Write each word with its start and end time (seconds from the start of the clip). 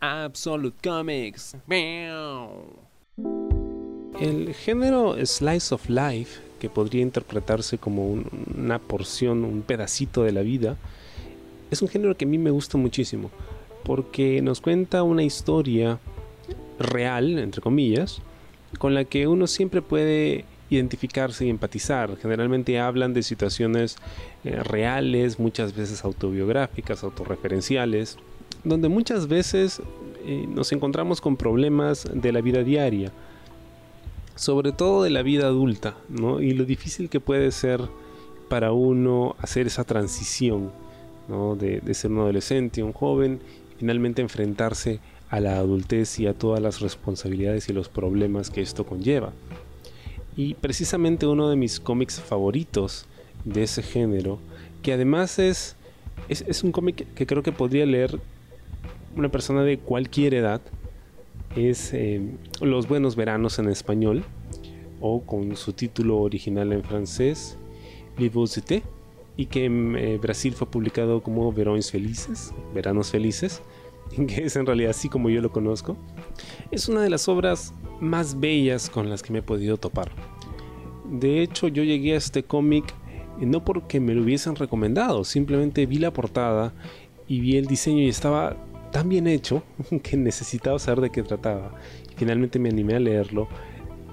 Absolute 0.00 0.76
Comics. 0.82 1.56
El 4.20 4.54
género 4.54 5.16
Slice 5.24 5.74
of 5.74 5.88
Life, 5.88 6.40
que 6.60 6.70
podría 6.70 7.02
interpretarse 7.02 7.78
como 7.78 8.22
una 8.56 8.78
porción, 8.78 9.44
un 9.44 9.62
pedacito 9.62 10.22
de 10.22 10.32
la 10.32 10.42
vida, 10.42 10.76
es 11.70 11.82
un 11.82 11.88
género 11.88 12.16
que 12.16 12.24
a 12.24 12.28
mí 12.28 12.38
me 12.38 12.50
gusta 12.50 12.78
muchísimo, 12.78 13.30
porque 13.84 14.40
nos 14.42 14.60
cuenta 14.60 15.02
una 15.02 15.22
historia 15.22 15.98
real, 16.78 17.38
entre 17.38 17.60
comillas, 17.60 18.20
con 18.78 18.94
la 18.94 19.04
que 19.04 19.26
uno 19.26 19.46
siempre 19.46 19.82
puede 19.82 20.44
identificarse 20.70 21.46
y 21.46 21.50
empatizar. 21.50 22.16
Generalmente 22.20 22.78
hablan 22.78 23.14
de 23.14 23.22
situaciones 23.22 23.96
eh, 24.44 24.62
reales, 24.62 25.38
muchas 25.38 25.74
veces 25.74 26.04
autobiográficas, 26.04 27.02
autorreferenciales, 27.02 28.18
donde 28.64 28.88
muchas 28.88 29.28
veces 29.28 29.80
eh, 30.24 30.46
nos 30.48 30.72
encontramos 30.72 31.20
con 31.20 31.36
problemas 31.36 32.06
de 32.12 32.32
la 32.32 32.40
vida 32.40 32.62
diaria, 32.62 33.12
sobre 34.34 34.72
todo 34.72 35.02
de 35.02 35.10
la 35.10 35.22
vida 35.22 35.46
adulta, 35.46 35.96
¿no? 36.08 36.40
y 36.40 36.52
lo 36.52 36.64
difícil 36.64 37.08
que 37.08 37.20
puede 37.20 37.50
ser 37.50 37.80
para 38.48 38.72
uno 38.72 39.36
hacer 39.40 39.66
esa 39.66 39.84
transición 39.84 40.70
¿no? 41.28 41.56
de, 41.56 41.82
ser 41.94 42.10
un 42.10 42.18
adolescente, 42.18 42.82
un 42.82 42.92
joven, 42.92 43.40
finalmente 43.78 44.22
enfrentarse 44.22 45.00
a 45.30 45.40
la 45.40 45.58
adultez 45.58 46.18
y 46.20 46.26
a 46.26 46.34
todas 46.34 46.60
las 46.60 46.80
responsabilidades 46.80 47.68
y 47.68 47.72
los 47.72 47.88
problemas 47.88 48.50
que 48.50 48.62
esto 48.62 48.84
conlleva. 48.84 49.32
Y 50.36 50.54
precisamente 50.54 51.26
uno 51.26 51.50
de 51.50 51.56
mis 51.56 51.80
cómics 51.80 52.20
favoritos 52.20 53.06
de 53.44 53.64
ese 53.64 53.82
género, 53.82 54.38
que 54.82 54.92
además 54.92 55.38
es, 55.38 55.76
es, 56.28 56.62
un 56.62 56.72
cómic 56.72 57.12
que 57.14 57.26
creo 57.26 57.42
que 57.42 57.52
podría 57.52 57.84
leer 57.86 58.18
una 59.18 59.30
persona 59.30 59.62
de 59.62 59.78
cualquier 59.78 60.34
edad, 60.34 60.60
es 61.56 61.92
eh, 61.92 62.22
Los 62.60 62.88
Buenos 62.88 63.16
Veranos 63.16 63.58
en 63.58 63.68
español, 63.68 64.24
o 65.00 65.22
con 65.22 65.56
su 65.56 65.72
título 65.72 66.18
original 66.18 66.72
en 66.72 66.82
francés, 66.82 67.58
Les 68.16 68.32
Beaux 68.32 68.58
y 69.36 69.46
que 69.46 69.64
en 69.64 69.96
eh, 69.96 70.18
Brasil 70.18 70.54
fue 70.54 70.68
publicado 70.68 71.22
como 71.22 71.52
Verões 71.52 71.90
Felices, 71.90 72.52
Veranos 72.74 73.10
Felices, 73.10 73.62
que 74.26 74.44
es 74.44 74.56
en 74.56 74.66
realidad 74.66 74.90
así 74.90 75.08
como 75.08 75.30
yo 75.30 75.40
lo 75.40 75.52
conozco, 75.52 75.96
es 76.70 76.88
una 76.88 77.02
de 77.02 77.10
las 77.10 77.28
obras 77.28 77.72
más 78.00 78.38
bellas 78.38 78.90
con 78.90 79.10
las 79.10 79.22
que 79.22 79.32
me 79.32 79.40
he 79.40 79.42
podido 79.42 79.76
topar. 79.76 80.10
De 81.10 81.42
hecho, 81.42 81.68
yo 81.68 81.82
llegué 81.82 82.14
a 82.14 82.18
este 82.18 82.42
cómic 82.42 82.94
eh, 83.40 83.46
no 83.46 83.64
porque 83.64 84.00
me 84.00 84.14
lo 84.14 84.22
hubiesen 84.22 84.56
recomendado, 84.56 85.24
simplemente 85.24 85.86
vi 85.86 85.98
la 85.98 86.12
portada 86.12 86.72
y 87.28 87.40
vi 87.40 87.56
el 87.56 87.66
diseño 87.66 88.02
y 88.02 88.08
estaba 88.08 88.56
tan 88.90 89.08
bien 89.08 89.26
hecho 89.26 89.62
que 90.02 90.16
necesitaba 90.16 90.78
saber 90.78 91.02
de 91.02 91.10
qué 91.10 91.22
trataba. 91.22 91.72
Finalmente 92.16 92.58
me 92.58 92.68
animé 92.68 92.94
a 92.96 93.00
leerlo 93.00 93.48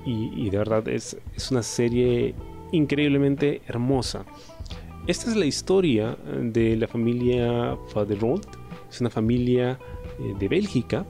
y, 0.06 0.52
de 0.52 0.58
verdad 0.60 0.88
es, 0.88 1.18
es 1.36 1.50
una 1.50 1.64
serie 1.64 2.36
increíblemente 2.72 3.62
hermosa. 3.68 4.24
Esta 5.08 5.32
es 5.32 5.36
la 5.36 5.46
historia 5.46 6.16
de 6.42 6.76
la 6.76 6.88
familia 6.88 7.76
Faderholt 7.88 8.46
es 8.96 9.02
una 9.02 9.10
familia 9.10 9.78
eh, 10.20 10.34
de 10.40 10.48
Bélgica. 10.48 11.06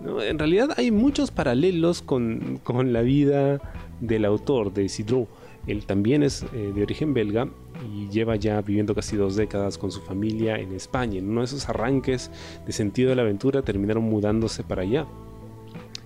En 0.00 0.38
realidad 0.38 0.70
hay 0.76 0.90
muchos 0.90 1.30
paralelos 1.30 2.02
con, 2.02 2.60
la 2.66 3.02
vida 3.02 3.60
del 4.00 4.24
autor, 4.24 4.72
de 4.72 4.84
Isidro. 4.84 5.28
Él 5.66 5.86
también 5.86 6.22
es 6.22 6.44
eh, 6.52 6.72
de 6.74 6.82
origen 6.82 7.14
belga 7.14 7.48
y 7.94 8.08
lleva 8.08 8.36
ya 8.36 8.60
viviendo 8.62 8.94
casi 8.94 9.16
dos 9.16 9.36
décadas 9.36 9.78
con 9.78 9.90
su 9.90 10.00
familia 10.00 10.56
en 10.58 10.72
España. 10.72 11.18
En 11.18 11.30
uno 11.30 11.40
de 11.40 11.46
esos 11.46 11.68
arranques 11.68 12.30
de 12.66 12.72
sentido 12.72 13.10
de 13.10 13.16
la 13.16 13.22
aventura 13.22 13.62
terminaron 13.62 14.04
mudándose 14.04 14.64
para 14.64 14.82
allá. 14.82 15.06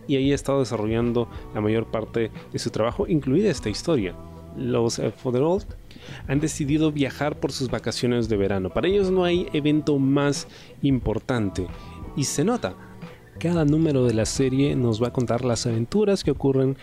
Y 0.06 0.16
ahí 0.16 0.30
ha 0.32 0.34
estado 0.34 0.60
desarrollando 0.60 1.28
la 1.54 1.60
mayor 1.60 1.86
parte 1.86 2.30
de 2.52 2.58
su 2.58 2.70
trabajo, 2.70 3.06
incluida 3.08 3.50
esta 3.50 3.68
historia. 3.68 4.14
Los 4.56 4.98
eh, 4.98 5.12
han 6.28 6.40
decidido 6.40 6.92
viajar 6.92 7.40
por 7.40 7.52
sus 7.52 7.70
vacaciones 7.70 8.28
de 8.28 8.36
verano. 8.36 8.70
Para 8.70 8.88
ellos 8.88 9.10
no 9.10 9.24
hay 9.24 9.48
evento 9.52 9.98
más 9.98 10.48
importante 10.82 11.66
y 12.14 12.24
se 12.24 12.44
nota. 12.44 12.74
Cada 13.38 13.66
número 13.66 14.04
de 14.04 14.14
la 14.14 14.24
serie 14.24 14.74
nos 14.76 15.02
va 15.02 15.08
a 15.08 15.12
contar 15.12 15.44
las 15.44 15.66
aventuras 15.66 16.24
que 16.24 16.30
ocurren 16.30 16.76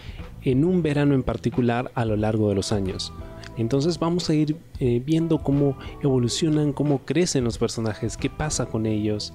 en 0.43 0.63
un 0.65 0.83
verano 0.83 1.15
en 1.15 1.23
particular 1.23 1.91
a 1.95 2.05
lo 2.05 2.15
largo 2.15 2.49
de 2.49 2.55
los 2.55 2.71
años. 2.71 3.11
Entonces 3.57 3.97
vamos 3.97 4.29
a 4.29 4.35
ir 4.35 4.55
eh, 4.79 5.01
viendo 5.03 5.39
cómo 5.39 5.77
evolucionan, 6.01 6.73
cómo 6.73 6.99
crecen 7.05 7.43
los 7.43 7.57
personajes, 7.57 8.17
qué 8.17 8.29
pasa 8.29 8.67
con 8.67 8.85
ellos 8.85 9.33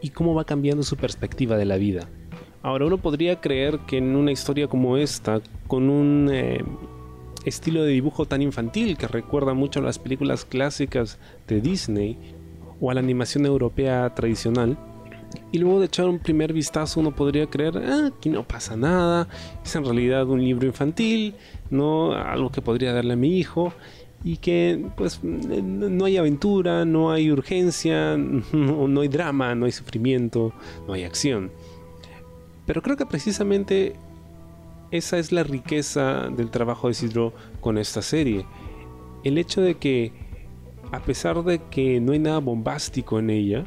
y 0.00 0.10
cómo 0.10 0.34
va 0.34 0.44
cambiando 0.44 0.82
su 0.82 0.96
perspectiva 0.96 1.56
de 1.56 1.64
la 1.64 1.76
vida. 1.76 2.08
Ahora 2.62 2.86
uno 2.86 2.98
podría 2.98 3.40
creer 3.40 3.78
que 3.86 3.98
en 3.98 4.16
una 4.16 4.32
historia 4.32 4.66
como 4.66 4.96
esta, 4.96 5.40
con 5.68 5.88
un 5.88 6.28
eh, 6.32 6.64
estilo 7.44 7.84
de 7.84 7.92
dibujo 7.92 8.26
tan 8.26 8.42
infantil 8.42 8.96
que 8.96 9.06
recuerda 9.06 9.54
mucho 9.54 9.78
a 9.78 9.84
las 9.84 10.00
películas 10.00 10.44
clásicas 10.44 11.18
de 11.46 11.60
Disney 11.60 12.18
o 12.80 12.90
a 12.90 12.94
la 12.94 13.00
animación 13.00 13.46
europea 13.46 14.12
tradicional. 14.14 14.76
Y 15.52 15.58
luego 15.58 15.80
de 15.80 15.86
echar 15.86 16.06
un 16.06 16.18
primer 16.18 16.52
vistazo 16.52 17.00
uno 17.00 17.14
podría 17.14 17.46
creer, 17.46 17.78
ah, 17.78 18.10
aquí 18.16 18.28
no 18.28 18.46
pasa 18.46 18.76
nada, 18.76 19.28
es 19.64 19.74
en 19.74 19.84
realidad 19.84 20.28
un 20.28 20.42
libro 20.42 20.66
infantil, 20.66 21.34
no 21.70 22.12
algo 22.12 22.50
que 22.50 22.62
podría 22.62 22.92
darle 22.92 23.14
a 23.14 23.16
mi 23.16 23.38
hijo 23.38 23.72
y 24.24 24.38
que 24.38 24.84
pues 24.96 25.20
no 25.22 26.04
hay 26.04 26.16
aventura, 26.16 26.84
no 26.84 27.12
hay 27.12 27.30
urgencia, 27.30 28.16
no, 28.52 28.88
no 28.88 29.00
hay 29.00 29.08
drama, 29.08 29.54
no 29.54 29.66
hay 29.66 29.72
sufrimiento, 29.72 30.52
no 30.86 30.94
hay 30.94 31.04
acción. 31.04 31.50
Pero 32.66 32.82
creo 32.82 32.96
que 32.96 33.06
precisamente 33.06 33.94
esa 34.90 35.18
es 35.18 35.32
la 35.32 35.42
riqueza 35.42 36.28
del 36.28 36.50
trabajo 36.50 36.88
de 36.88 36.92
Isidro 36.92 37.32
con 37.60 37.78
esta 37.78 38.02
serie. 38.02 38.44
El 39.24 39.38
hecho 39.38 39.60
de 39.60 39.76
que, 39.76 40.12
a 40.92 41.00
pesar 41.02 41.42
de 41.44 41.60
que 41.70 42.00
no 42.00 42.12
hay 42.12 42.18
nada 42.18 42.38
bombástico 42.38 43.18
en 43.18 43.30
ella, 43.30 43.64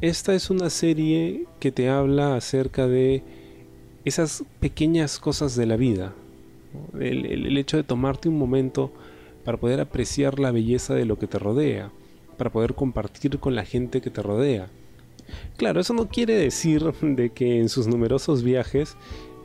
esta 0.00 0.34
es 0.34 0.50
una 0.50 0.70
serie 0.70 1.46
que 1.58 1.72
te 1.72 1.88
habla 1.88 2.36
acerca 2.36 2.86
de 2.86 3.22
esas 4.04 4.44
pequeñas 4.60 5.18
cosas 5.18 5.56
de 5.56 5.66
la 5.66 5.76
vida. 5.76 6.14
El, 7.00 7.56
hecho 7.56 7.76
de 7.76 7.82
tomarte 7.82 8.28
un 8.28 8.38
momento 8.38 8.92
para 9.44 9.58
poder 9.58 9.80
apreciar 9.80 10.38
la 10.38 10.52
belleza 10.52 10.94
de 10.94 11.04
lo 11.04 11.18
que 11.18 11.26
te 11.26 11.38
rodea, 11.38 11.90
para 12.36 12.50
poder 12.50 12.74
compartir 12.74 13.38
con 13.38 13.54
la 13.54 13.64
gente 13.64 14.00
que 14.00 14.10
te 14.10 14.22
rodea. 14.22 14.68
Claro, 15.56 15.80
eso 15.80 15.94
no 15.94 16.08
quiere 16.08 16.34
decir 16.34 16.82
de 17.02 17.30
que 17.30 17.58
en 17.58 17.68
sus 17.68 17.86
numerosos 17.86 18.42
viajes 18.42 18.96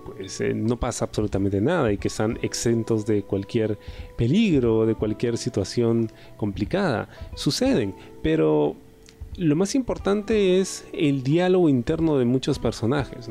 pues 0.06 0.41
eh, 0.41 0.53
no 0.53 0.78
pasa 0.80 1.06
absolutamente 1.06 1.62
nada 1.62 1.91
y 1.94 1.97
que 1.97 2.09
están 2.09 2.38
exentos 2.41 3.06
de 3.06 3.24
cualquier 3.24 3.80
peligro, 4.18 4.85
de 4.85 4.96
cualquier 4.96 5.38
situación 5.38 6.12
complicada. 6.35 7.08
Suceden, 7.35 7.96
pero 8.22 8.75
lo 9.38 9.56
más 9.56 9.74
importante 9.76 10.60
es 10.60 10.86
el 10.94 11.24
diálogo 11.24 11.70
interno 11.70 12.18
de 12.18 12.26
muchos 12.26 12.60
personajes 12.60 13.30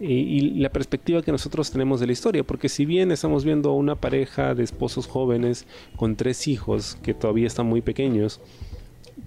y, 0.00 0.40
la 0.60 0.70
perspectiva 0.70 1.22
que 1.22 1.32
nosotros 1.32 1.70
tenemos 1.70 2.00
de 2.00 2.06
la 2.06 2.12
historia, 2.12 2.44
porque 2.44 2.68
si 2.68 2.84
bien 2.84 3.10
estamos 3.10 3.44
viendo 3.44 3.70
a 3.70 3.74
una 3.74 3.94
pareja 3.94 4.54
de 4.54 4.62
esposos 4.62 5.06
jóvenes 5.06 5.66
con 5.96 6.16
tres 6.16 6.46
hijos 6.46 6.98
que 7.02 7.14
todavía 7.14 7.46
están 7.46 7.66
muy 7.66 7.80
pequeños, 7.80 8.40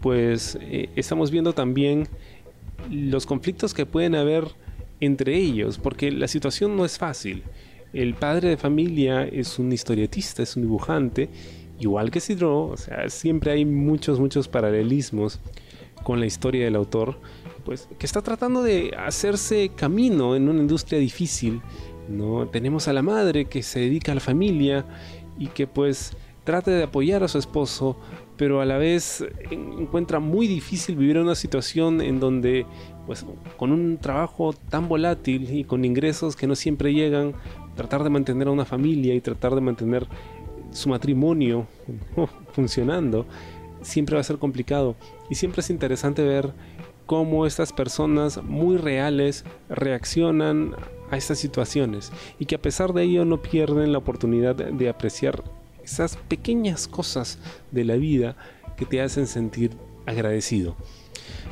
pues 0.01 0.57
eh, 0.61 0.89
estamos 0.95 1.31
viendo 1.31 1.53
también 1.53 2.07
los 2.91 3.25
conflictos 3.25 3.73
que 3.73 3.85
pueden 3.85 4.15
haber 4.15 4.45
entre 4.99 5.35
ellos, 5.35 5.79
porque 5.79 6.11
la 6.11 6.27
situación 6.27 6.75
no 6.75 6.85
es 6.85 6.97
fácil. 6.97 7.43
El 7.91 8.13
padre 8.15 8.49
de 8.49 8.57
familia 8.57 9.23
es 9.23 9.59
un 9.59 9.71
historietista, 9.71 10.43
es 10.43 10.55
un 10.55 10.63
dibujante, 10.63 11.29
igual 11.79 12.11
que 12.11 12.19
Sidro, 12.19 12.67
o 12.67 12.77
sea, 12.77 13.09
siempre 13.09 13.51
hay 13.51 13.65
muchos, 13.65 14.19
muchos 14.19 14.47
paralelismos 14.47 15.39
con 16.03 16.19
la 16.19 16.25
historia 16.25 16.65
del 16.65 16.75
autor, 16.75 17.19
pues 17.65 17.89
que 17.97 18.05
está 18.05 18.21
tratando 18.21 18.61
de 18.63 18.95
hacerse 18.97 19.69
camino 19.75 20.35
en 20.35 20.49
una 20.49 20.59
industria 20.59 20.99
difícil. 20.99 21.61
¿no? 22.09 22.47
Tenemos 22.47 22.87
a 22.87 22.93
la 22.93 23.01
madre 23.01 23.45
que 23.45 23.63
se 23.63 23.79
dedica 23.79 24.11
a 24.11 24.15
la 24.15 24.21
familia 24.21 24.85
y 25.37 25.47
que 25.47 25.67
pues 25.67 26.15
trata 26.43 26.71
de 26.71 26.83
apoyar 26.83 27.23
a 27.23 27.27
su 27.27 27.37
esposo, 27.37 27.97
pero 28.37 28.61
a 28.61 28.65
la 28.65 28.77
vez 28.77 29.23
encuentra 29.51 30.19
muy 30.19 30.47
difícil 30.47 30.95
vivir 30.95 31.17
una 31.17 31.35
situación 31.35 32.01
en 32.01 32.19
donde 32.19 32.65
pues 33.05 33.25
con 33.57 33.71
un 33.71 33.97
trabajo 33.97 34.53
tan 34.69 34.87
volátil 34.87 35.53
y 35.53 35.63
con 35.63 35.85
ingresos 35.85 36.35
que 36.35 36.47
no 36.47 36.55
siempre 36.55 36.93
llegan, 36.93 37.33
tratar 37.75 38.03
de 38.03 38.09
mantener 38.09 38.47
a 38.47 38.51
una 38.51 38.65
familia 38.65 39.13
y 39.13 39.21
tratar 39.21 39.55
de 39.55 39.61
mantener 39.61 40.07
su 40.71 40.89
matrimonio 40.89 41.67
funcionando, 42.53 43.25
siempre 43.83 44.15
va 44.15 44.21
a 44.21 44.25
ser 44.25 44.37
complicado. 44.37 44.95
Y 45.29 45.35
siempre 45.35 45.61
es 45.61 45.69
interesante 45.69 46.23
ver 46.23 46.53
cómo 47.05 47.45
estas 47.45 47.73
personas 47.73 48.41
muy 48.43 48.77
reales 48.77 49.45
reaccionan 49.69 50.75
a 51.11 51.17
estas 51.17 51.37
situaciones 51.37 52.11
y 52.39 52.45
que 52.45 52.55
a 52.55 52.61
pesar 52.61 52.93
de 52.93 53.03
ello 53.03 53.25
no 53.25 53.41
pierden 53.41 53.91
la 53.91 53.99
oportunidad 53.99 54.55
de 54.55 54.89
apreciar 54.89 55.43
esas 55.83 56.15
pequeñas 56.15 56.87
cosas 56.87 57.39
de 57.71 57.83
la 57.83 57.95
vida 57.95 58.35
que 58.77 58.85
te 58.85 59.01
hacen 59.01 59.27
sentir 59.27 59.71
agradecido. 60.05 60.75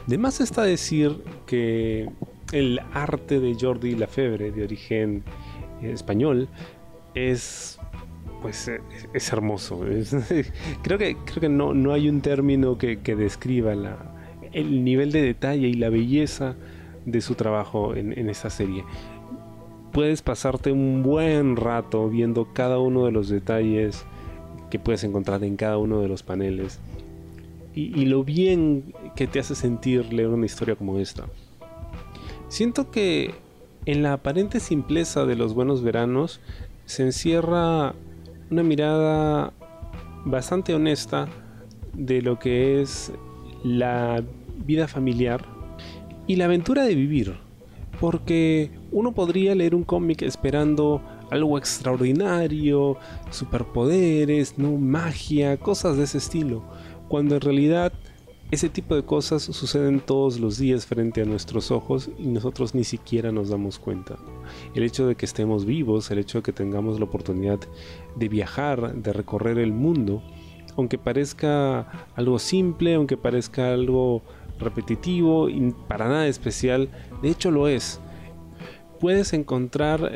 De 0.07 0.17
más 0.17 0.41
está 0.41 0.63
decir 0.63 1.23
que 1.45 2.09
el 2.51 2.79
arte 2.93 3.39
de 3.39 3.55
Jordi 3.59 3.95
Lafebre, 3.95 4.51
de 4.51 4.63
origen 4.63 5.23
eh, 5.81 5.91
español, 5.91 6.49
es 7.13 7.77
pues 8.41 8.67
eh, 8.67 8.81
es 9.13 9.31
hermoso. 9.31 9.81
creo 10.81 10.97
que, 10.97 11.17
creo 11.25 11.39
que 11.39 11.49
no, 11.49 11.73
no 11.73 11.93
hay 11.93 12.09
un 12.09 12.21
término 12.21 12.77
que, 12.77 12.97
describa 12.97 13.75
la, 13.75 13.97
el 14.53 14.83
nivel 14.83 15.11
de 15.11 15.21
detalle 15.21 15.67
y 15.67 15.73
la 15.73 15.89
belleza 15.89 16.55
de 17.05 17.21
su 17.21 17.35
trabajo 17.35 17.95
en, 17.95 18.17
en 18.17 18.29
esta 18.29 18.49
serie. 18.49 18.83
Puedes 19.91 20.21
pasarte 20.21 20.71
un 20.71 21.03
buen 21.03 21.55
rato 21.55 22.09
viendo 22.09 22.53
cada 22.53 22.79
uno 22.79 23.05
de 23.05 23.11
los 23.11 23.29
detalles 23.29 24.05
que 24.69 24.79
puedes 24.79 25.03
encontrar 25.03 25.43
en 25.43 25.57
cada 25.57 25.77
uno 25.77 25.99
de 26.01 26.07
los 26.07 26.23
paneles 26.23 26.79
y, 27.73 28.05
lo 28.05 28.23
bien 28.23 28.93
que 29.15 29.27
te 29.27 29.39
hace 29.39 29.55
sentir 29.55 30.11
leer 30.13 30.29
una 30.29 30.45
historia 30.45 30.75
como 30.75 30.99
esta. 30.99 31.25
Siento 32.49 32.91
que 32.91 33.33
en 33.85 34.03
la 34.03 34.13
aparente 34.13 34.59
simpleza 34.59 35.25
de 35.25 35.35
los 35.35 35.53
buenos 35.53 35.81
veranos 35.81 36.41
se 36.85 37.03
encierra 37.03 37.93
una 38.51 38.63
mirada 38.63 39.53
bastante 40.25 40.75
honesta 40.75 41.27
de 41.93 42.21
lo 42.21 42.37
que 42.37 42.81
es 42.81 43.11
la 43.63 44.23
vida 44.65 44.87
familiar 44.87 45.45
y 46.27 46.35
la 46.35 46.45
aventura 46.45 46.83
de 46.83 46.95
vivir. 46.95 47.35
Porque 47.99 48.71
uno 48.91 49.13
podría 49.13 49.55
leer 49.55 49.75
un 49.75 49.83
cómic 49.83 50.21
esperando 50.21 51.01
algo 51.29 51.57
extraordinario, 51.57 52.97
superpoderes, 53.29 54.57
no 54.57 54.71
magia, 54.77 55.57
cosas 55.57 55.97
de 55.97 56.03
ese 56.03 56.17
estilo 56.17 56.63
cuando 57.11 57.35
en 57.35 57.41
realidad 57.41 57.91
ese 58.51 58.67
tipo 58.67 58.95
de 58.95 59.03
cosas 59.03 59.43
suceden 59.43 60.01
todos 60.01 60.37
los 60.37 60.57
días 60.57 60.85
frente 60.85 61.21
a 61.21 61.25
nuestros 61.25 61.71
ojos 61.71 62.09
y 62.19 62.27
nosotros 62.27 62.75
ni 62.75 62.83
siquiera 62.83 63.31
nos 63.31 63.47
damos 63.47 63.79
cuenta. 63.79 64.17
El 64.75 64.83
hecho 64.83 65.07
de 65.07 65.15
que 65.15 65.25
estemos 65.25 65.65
vivos, 65.65 66.11
el 66.11 66.19
hecho 66.19 66.39
de 66.39 66.43
que 66.43 66.51
tengamos 66.51 66.99
la 66.99 67.05
oportunidad 67.05 67.59
de 68.17 68.27
viajar, 68.27 68.93
de 68.93 69.13
recorrer 69.13 69.57
el 69.57 69.71
mundo, 69.71 70.21
aunque 70.75 70.97
parezca 70.97 72.07
algo 72.13 72.39
simple, 72.39 72.95
aunque 72.95 73.15
parezca 73.15 73.73
algo 73.73 74.21
repetitivo 74.59 75.47
y 75.47 75.73
para 75.87 76.09
nada 76.09 76.27
especial, 76.27 76.89
de 77.21 77.29
hecho 77.29 77.51
lo 77.51 77.69
es. 77.69 78.01
Puedes 78.99 79.31
encontrar 79.31 80.11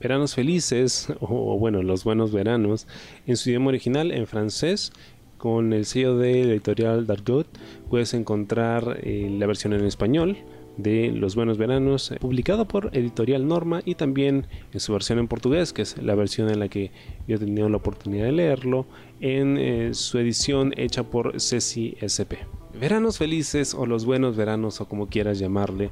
Veranos 0.00 0.34
Felices, 0.34 1.08
o 1.20 1.56
bueno, 1.56 1.84
los 1.84 2.02
buenos 2.02 2.32
veranos, 2.32 2.88
en 3.28 3.36
su 3.36 3.48
idioma 3.48 3.68
original, 3.68 4.10
en 4.10 4.26
francés, 4.26 4.92
con 5.40 5.72
el 5.72 5.86
sello 5.86 6.18
de 6.18 6.42
editorial 6.42 7.06
Dargot 7.06 7.46
puedes 7.88 8.12
encontrar 8.12 9.00
eh, 9.02 9.34
la 9.38 9.46
versión 9.46 9.72
en 9.72 9.86
español 9.86 10.36
de 10.76 11.12
Los 11.12 11.34
Buenos 11.34 11.56
Veranos, 11.56 12.12
publicado 12.20 12.68
por 12.68 12.90
Editorial 12.92 13.48
Norma 13.48 13.80
y 13.86 13.94
también 13.94 14.46
en 14.72 14.80
su 14.80 14.92
versión 14.92 15.18
en 15.18 15.28
portugués, 15.28 15.72
que 15.72 15.82
es 15.82 15.96
la 15.96 16.14
versión 16.14 16.50
en 16.50 16.60
la 16.60 16.68
que 16.68 16.90
yo 17.26 17.36
he 17.36 17.38
tenido 17.38 17.70
la 17.70 17.78
oportunidad 17.78 18.26
de 18.26 18.32
leerlo, 18.32 18.86
en 19.20 19.56
eh, 19.56 19.94
su 19.94 20.18
edición 20.18 20.74
hecha 20.76 21.04
por 21.04 21.40
Ceci 21.40 21.96
SP. 22.04 22.44
Veranos 22.78 23.16
Felices 23.16 23.74
o 23.74 23.86
Los 23.86 24.04
Buenos 24.04 24.36
Veranos 24.36 24.82
o 24.82 24.88
como 24.88 25.08
quieras 25.08 25.38
llamarle, 25.38 25.90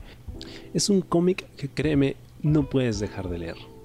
es 0.75 0.91
un 0.91 1.01
cómic 1.01 1.47
que 1.57 1.69
créeme 1.69 2.17
no 2.43 2.69
puedes 2.69 3.01
dejar 3.01 3.31
de 3.31 3.39
leer. 3.39 3.78